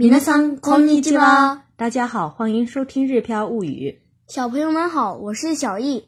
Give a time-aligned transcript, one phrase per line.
[0.00, 1.64] 皆さんこんにちは。
[1.76, 3.98] 大家好，欢迎收听《日飘物语》。
[4.32, 6.06] 小朋友们好，我是小易。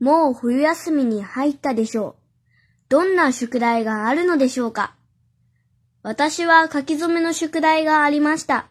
[0.00, 2.14] もう冬休みに入ったでしょう。
[2.88, 4.96] どんな宿題があるのでしょうか。
[6.02, 8.66] 私は書き初めの宿題がありました。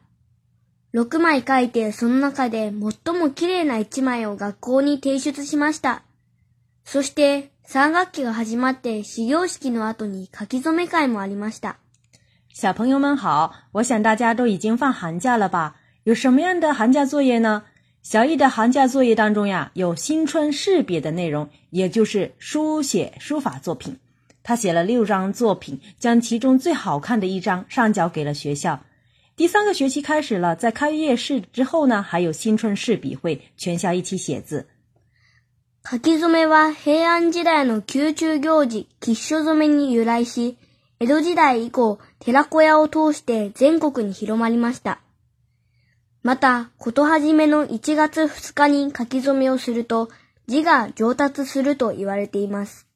[0.94, 2.70] 6枚書いて、その中で
[3.04, 6.04] 最も綺麗な1枚を学校に提出しました。
[6.84, 11.78] そして、3学期が始まって始業式の後に書き初め会もありました。
[12.56, 15.78] 小朋友们好，我想大家都已经放寒假了吧？
[16.04, 17.64] 有什么样的寒假作业呢？
[18.04, 23.98] 小易的寒假作业当中呀，有新春试笔的内容，也就是书写书法作品。
[24.44, 28.86] 他写了六张作品，将其中最好看的一张上交给了学校。
[29.36, 34.68] 第三个学期开始了，在开业式之后呢，还有新春试笔会，全校一起写字。
[35.84, 40.56] 書き初めは平安時代の宮中行事吉書に由来し。
[41.06, 45.02] 江戸時代以降、寺子屋を通して全国に広まりました。
[46.22, 50.10] また、ことはじめの1月2日に書き初めをすると、
[50.48, 52.88] 字が上達すると言われています。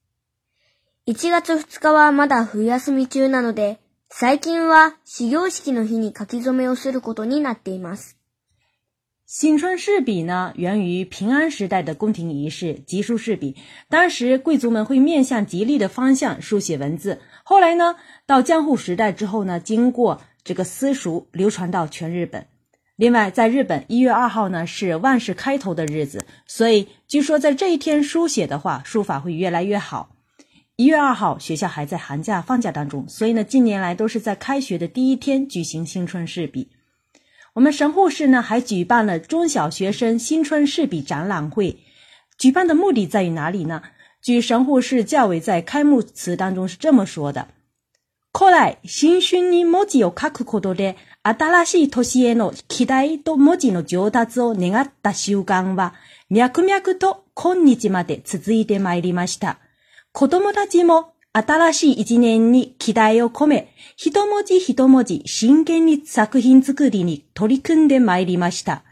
[1.10, 8.17] 1月2日はまだ冬休み中なので、最近は始業式の日に書き初めをすることになっています。
[9.30, 13.58] 新春试笔呢，源于平安时代的宫廷仪式吉书试笔。
[13.90, 17.20] 当时贵族们会面向吉利的方向书写文字。
[17.44, 22.46] 后来呢，到江户时代之后呢，经过这个私塾流传到全日本。
[22.96, 30.16] 另外，在日本一月二号呢是万事开头的日子，所以据说在这一天书写的话，书法会越来越好。
[30.78, 36.70] 一月二号学校还在寒假放假当中，所以呢近年来都是在开学的第一天举行新春试笔。
[37.58, 41.80] 我们神户市呢还举办了中小学生新春诗笔展览会，
[42.38, 43.82] 举办的目的在于哪里呢？
[44.22, 47.48] 据神户市教委在开幕词当中是这么说的：，
[48.84, 50.96] 新春に文字を書こで、
[51.66, 51.90] し
[52.36, 55.96] の期待と文字の上達を願った習慣は、
[56.30, 59.58] 脈々と今日まで続いてまいりました。
[60.14, 61.17] 子たちも。
[61.34, 68.84] 新しい一年に期待を込め、一文字一文字真剣に作品作りに取り組んでまいりました。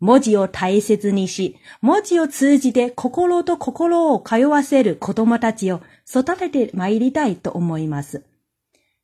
[0.00, 8.22] 文字を大切にし、文字を通じて心と心を通わせる子供たちを育ててまいりたいと思います。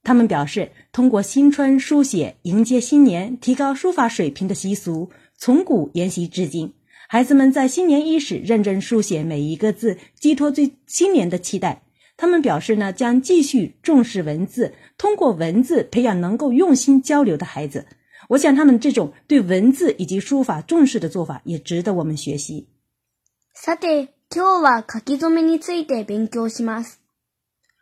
[0.05, 6.75] 他们表示，通过新春书写迎接新年、提高书法水平的习俗，从古沿袭至今。
[7.09, 11.84] 孩子们在新年伊始认真书写每一个字，寄托最新年的期待。
[12.25, 17.85] 他们表示呢，将继续重视文字，通过文字培养能够用心交流的孩子。
[18.31, 22.67] 我想，他们这种对文字以及书法重视的做法，也值得我们学习。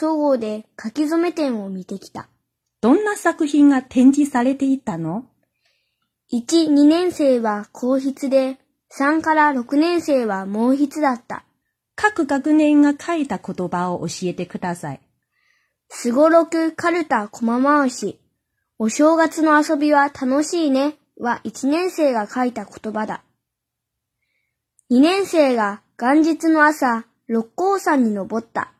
[3.36, 3.68] 品
[4.82, 5.22] 展示
[6.34, 8.58] 1、2年生は皇筆で、
[8.98, 11.44] 3から6年生は毛筆だった。
[11.94, 15.00] 各学年が書いた言葉を教えてください。
[15.90, 18.18] すごろく、かるた、こま回し。
[18.80, 23.22] お正月の遊びは楽しいねは1年生が書いた言葉だ。
[24.90, 28.72] 2年生が元日の朝、六甲山に登った。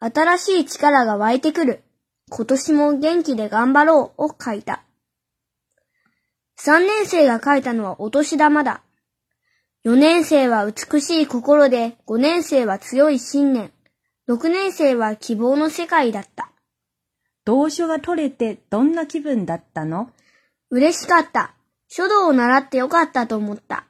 [0.00, 1.84] 新しい力が湧いてくる。
[2.28, 4.82] 今年も元気で頑張ろうを書いた。
[6.60, 8.82] 3年生が書いたのはお年玉だ。
[9.84, 13.70] 4年生は美しい心で、5年生は強い信念、
[14.28, 16.50] 6年生は希望の世界だった。
[17.44, 20.10] 同書が取れてどんな気分だったの
[20.70, 21.54] 嬉しかった。
[21.86, 23.84] 書道を習ってよかったと思った。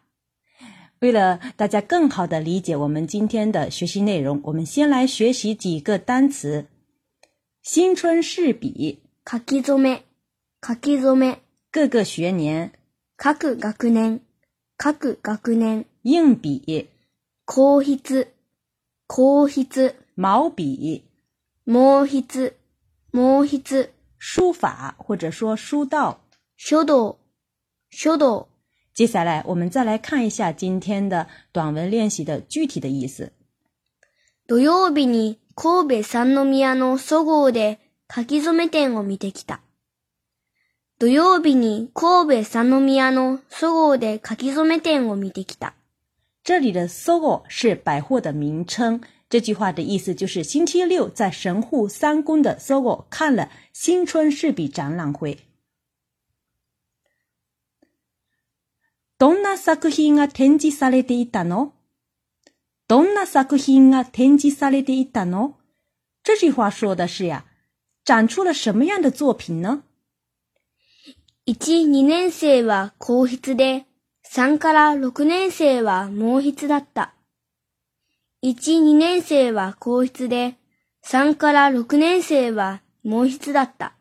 [1.00, 6.66] 为了大家更好的理解我们今天的学习内容，我们先来学习几个单词。
[7.62, 10.02] 新春试笔，書き初め、
[10.62, 11.47] 書き初め。
[11.70, 12.72] 各个学年，
[13.14, 14.20] 各学年，
[14.78, 15.84] 各学年。
[16.02, 16.88] 硬笔，
[17.44, 17.94] 钢笔，
[19.06, 21.04] 钢筆，毛笔，
[21.64, 22.52] 毛筆，
[23.10, 23.86] 毛笔。
[24.20, 26.24] 书法或者说书道，
[26.58, 27.18] 書道，
[27.90, 28.48] 書道。
[28.94, 33.32] 接下来我们再来看一下今天的短文练习的具体的意思。
[34.48, 37.78] Do you visit k o 書 e Sanomiya
[41.00, 45.72] 土曜日に神戸三宮のそごうで書き初め店を見てきた。
[46.42, 49.00] 这里的 “sogo” 是百货的名称。
[49.28, 55.38] 这句话的意思就是星期六在神户三宫的 sogo 看了新春饰笔展览会。
[59.20, 61.74] どんな作品が展示されていたの？
[62.88, 65.54] どんな作品が展示されていたの？
[66.24, 67.44] 这句话说的是呀，
[68.04, 69.84] 展出了什么样的作品呢？
[71.48, 71.56] 1、
[71.88, 73.86] 2年生は皇筆で、
[74.30, 77.14] 3から6年生は毛筆だった。
[78.44, 80.56] 1、2年生は皇筆で、
[81.06, 83.94] 3から6年生は毛筆だった。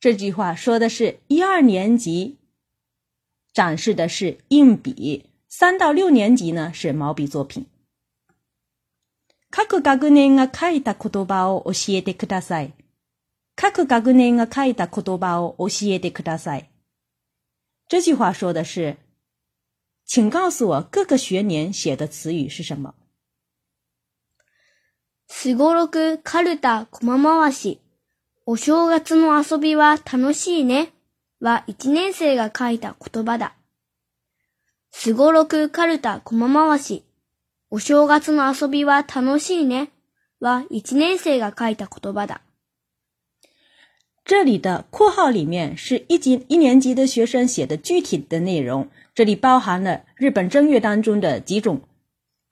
[0.00, 2.38] 这句话说的是一二年级，
[3.52, 7.66] 展示的是硬笔；三到六年级呢是毛笔作品。
[9.50, 12.72] 各学年が書いた言葉を教えてください。
[13.56, 16.68] 各学年が書いた言葉を教えてください。
[17.88, 18.96] 这句话说的是，
[20.04, 22.94] 请告诉我各个学年写的词语是什么。
[25.28, 27.78] すごろく、かるた、こままわし。
[28.46, 30.92] お正月の遊びは楽しいね。
[31.40, 33.54] は一年生が書いた言葉だ。
[34.90, 37.04] すごろく、かるた、こままわし。
[37.70, 39.90] お正月の遊びは楽しいね。
[40.40, 42.42] は一年生が書いた言葉だ。
[44.24, 51.82] 这里的括号里面是一级一年级的学生写的具体的内容，这里包含了日本正月当中的几种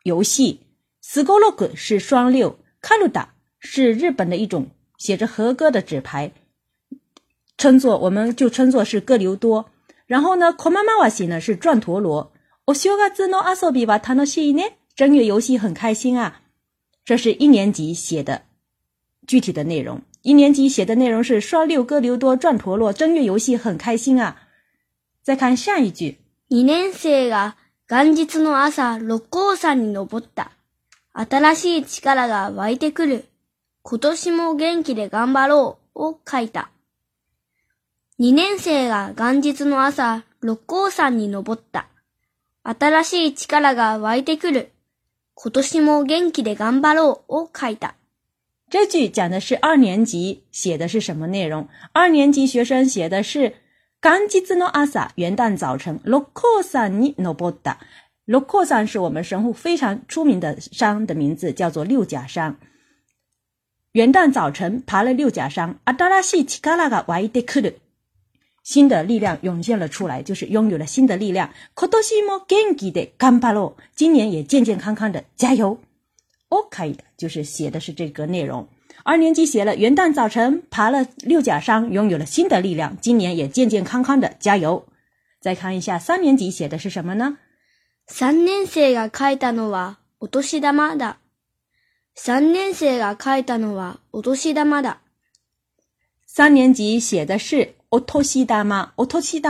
[0.02, 0.60] 游戏。
[1.00, 3.28] s u g o r o k 是双六 k a l u d a
[3.58, 4.66] 是日本的一种
[4.98, 6.30] 写着和歌的纸牌，
[7.56, 9.70] 称作我们就称作是歌流多。
[10.04, 12.32] 然后呢 k o m a m a w a s i 呢是转陀螺。
[12.66, 16.42] o s h o g a z no asobi wa tanoshii ne，正月游戏很开心啊。
[17.02, 18.42] 这是一年级写的
[19.26, 20.02] 具体的内容。
[20.24, 24.36] 一年级写的内容是刷六哥刘多转陀螺，正月游戏很开心啊。
[25.20, 26.16] 再看下一句，
[26.48, 27.54] 二年生が
[27.88, 30.52] 元日の朝六甲山に登った。
[31.12, 33.24] 新しい力が湧いてくる。
[33.82, 36.68] 今年も元気で頑張ろうを書いた。
[38.16, 41.88] 二年生が元日の朝六甲山に登った。
[42.62, 44.70] 新しい力が湧いてくる。
[45.34, 47.96] 今年も元気で頑張ろうを書いた。
[48.72, 51.68] 这句讲的是二年级写的是什么内容？
[51.92, 53.50] 二年级学生写的是
[54.00, 57.76] g a n 诺阿 n 元旦早晨洛克 k u 诺波 n
[58.24, 62.56] 洛克山是我们神户非常出名的山的名字，叫做六甲山。
[63.92, 67.74] 元旦早晨爬了六甲山阿达拉西奇 s 拉嘎 c 伊 i 克的
[68.64, 71.52] 新的力量涌现了出来，就是拥有了新的力量。
[73.94, 75.78] 今年也健健康康的，加油！
[76.52, 78.68] OK 的，就是写的是这个内容。
[79.04, 84.86] 二年级写了元旦早晨爬了六甲山，拥有了新的力量，今年也健健康康的，加油。
[85.40, 87.38] 再看一下三年级写的是什么呢？
[88.06, 89.72] 三年级写的的是お年玉
[90.96, 91.16] だ。
[96.24, 98.26] 三年级写的是お年玉，
[98.96, 99.06] お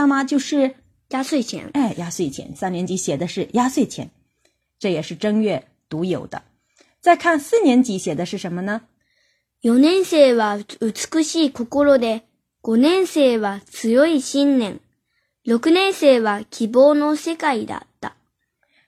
[0.07, 0.75] 年玉就是
[1.09, 1.69] 压岁钱。
[1.73, 2.55] 哎，压岁钱。
[2.55, 4.09] 三年级写的是压岁钱，
[4.79, 6.41] 这也是正月独有的。
[7.03, 8.79] 再看四年级写的是什么呢？
[9.61, 12.21] 四年生は美しい心で，
[12.61, 14.79] 五年生は強い信念，
[15.43, 18.13] 六年生は希望の世界だった。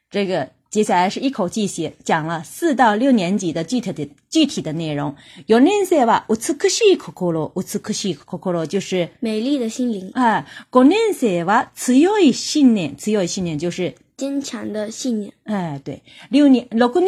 [0.09, 5.13] 这个接下来是一口气写讲了四到六年级的具体的具体的内容。
[5.45, 10.45] 四年生は美しい心，美しい心就是美丽的心灵啊。
[10.71, 13.93] 五年生は強い信念，強い信念就是。
[14.17, 15.33] 坚强的信念。
[15.43, 16.67] 哎，对，六年。
[16.71, 17.07] 六年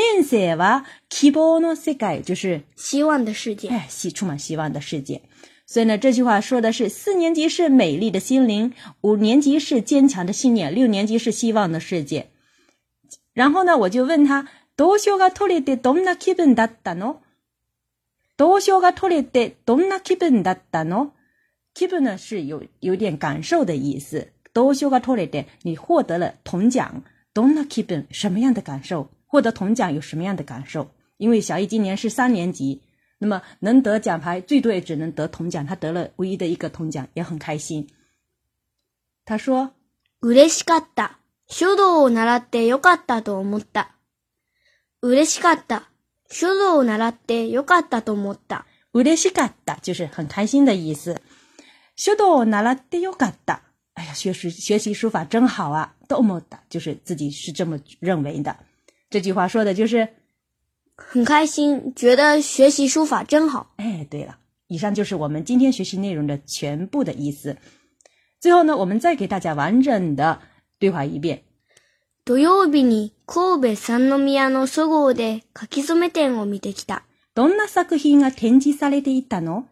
[2.24, 3.68] 就是希望的世界。
[3.70, 5.22] 哎，希，充满希望的世界。
[5.66, 12.30] 所以呢，这句话说的是四年级是美丽的心灵，五年级是坚强的信念，六年级是希望的世界。
[13.34, 17.18] 然后呢，我就问他，どうしようが取れてどんな気分だったの？
[18.38, 21.12] どうしようが取れてどんな気分だったの？
[21.74, 24.28] 気分呢是有有点感受的意思。
[24.58, 29.08] 都修改错了的，你获得了铜奖，ど keep 什么样的感受？
[29.28, 30.90] 获得铜奖有什么样的感受？
[31.18, 32.82] 因为小易今年是三年级，
[33.20, 35.64] 那么能得奖牌，最多也只能得铜奖。
[35.64, 37.88] 他得了唯一的一个铜奖，也很开心。
[39.26, 39.70] 他说
[40.26, 41.12] ：“しかった、
[41.48, 43.94] 書道を習ってよかったと思った。
[45.24, 45.84] しかった、
[46.32, 48.66] 書道を習ってよかったと思った。
[49.18, 51.22] しかった就是很开心的意思。
[51.96, 53.62] 書道を習ってよかった。”
[53.98, 55.96] 哎呀，学习学习书法真好啊！
[56.08, 58.56] 多么的，就是自己是这么认为的。
[59.10, 60.08] 这句话说的就是
[60.96, 63.74] 很开心，觉得学习书法真好。
[63.78, 64.38] 哎，对了，
[64.68, 67.58] 以上就是我们今天学习内容的全部的意思。
[68.40, 70.40] 最后呢，我们再给大家完整的
[70.94, 71.42] 话一遍。
[72.24, 77.02] 土曜日に神戸三ノ宮の総合で書き詰め展を見てきた。
[77.34, 79.66] どんな作品が展示されていたの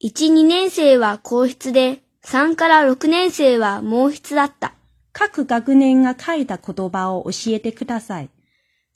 [0.00, 2.02] ？1、2年生は教室で。
[2.30, 4.74] 3から6年生は毛筆だった。
[5.12, 8.28] 各学年が書いた言葉を教えてください。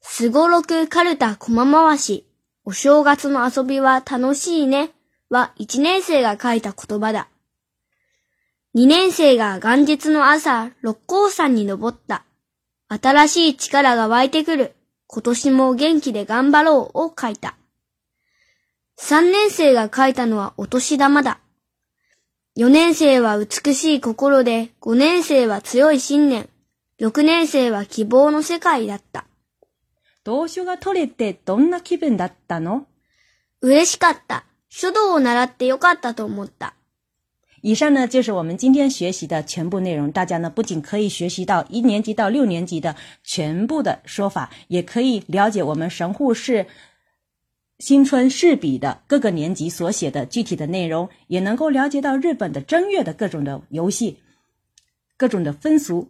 [0.02, 2.26] すごろく、かるた、こまま回し。
[2.66, 4.90] お正月の遊びは楽しいね。
[5.30, 7.28] は1年生が書いた言葉だ。
[8.76, 12.26] 2年生が元日の朝、六甲山に登った。
[12.88, 14.74] 新しい力が湧いてくる。
[15.06, 17.56] 今年も元気で頑張ろうを書いた。
[19.00, 21.38] 3年生が書いたのはお年玉だ。
[22.58, 26.50] 4年生は美しい心で、5年生は強い信念、
[27.00, 29.24] 6年生は希望の世界だった。
[30.22, 32.84] 同書が取れてどんな気分だったの
[33.62, 34.44] 嬉しかった。
[34.68, 36.74] 書道を習ってよかったと思った。
[37.62, 40.12] 以上呢就是我们今天学习的全部内容。
[40.12, 42.94] 大家呢不仅可以学习到一年级到六年级的
[43.24, 46.66] 全部的说法，也可以了解我们神户市
[47.78, 54.18] 新春试笔的各个年级所写的具体的内容，也能够了解到日本的正月的各种的游戏、
[55.16, 56.08] 各种的风俗。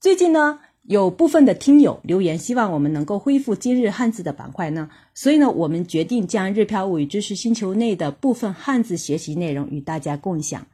[0.00, 10.66] 最近呢，有部分的听友留言，希望我们能够恢复今日汉字的板块呢，所以呢，我们决定将日漂物与知识星球内的部分汉字学习内容与大家共享。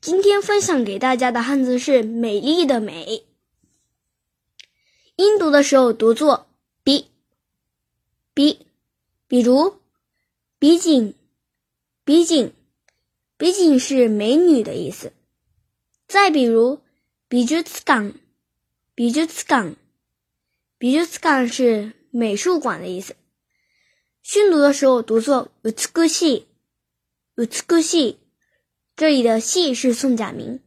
[0.00, 3.24] 今天分享给大家的汉字是美丽的美，
[5.16, 6.47] 音读的时候读作。
[8.38, 8.66] 比，
[9.26, 9.80] 比如，
[10.60, 11.14] 比景，
[12.04, 12.52] 比景，
[13.36, 15.12] 比景是美女的意思。
[16.06, 16.78] 再比如，
[17.26, 18.12] 比如此港，
[18.94, 19.74] 比如此港，
[20.78, 23.16] 比如此港是美术馆的意思。
[24.22, 26.44] 训读的时候读作美しい
[27.34, 28.16] ，u しい，s u s
[28.94, 30.60] 这里的系”是宋假名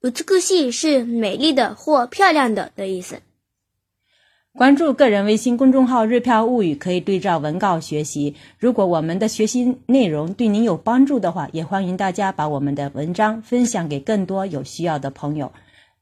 [0.00, 3.20] 美しい u 是美丽的或漂亮的的意思。
[4.56, 8.34] 关注个人微信公众号“日票物语”，可以对照文稿学习。
[8.58, 15.50] 如果我们的学习内容对您有帮助的话，也欢迎大家把我们的文章分享给更多有需要的朋友。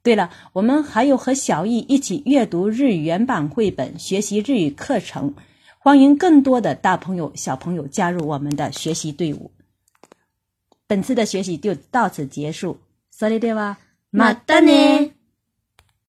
[0.02, 5.34] 对了，我们还有和小易一起阅读日语原版绘本、学习日语课程，
[5.78, 9.50] 欢迎更多的大朋友、小朋友加入我们的学习队伍。
[10.86, 12.78] 本次的学习就到此结束。
[13.14, 13.76] それでは
[14.10, 15.17] またね。